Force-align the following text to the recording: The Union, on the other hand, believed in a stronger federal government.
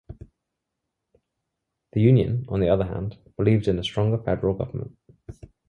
The 1.93 2.01
Union, 2.01 2.45
on 2.49 2.59
the 2.59 2.69
other 2.69 2.85
hand, 2.85 3.19
believed 3.37 3.67
in 3.67 3.77
a 3.77 3.83
stronger 3.83 4.17
federal 4.17 4.55
government. 4.55 4.97